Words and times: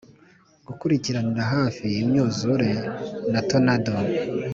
gukurikiranira 0.67 1.43
hafi 1.53 1.85
imyuzure 2.01 2.69
na 3.31 3.39
tonado. 3.49 3.95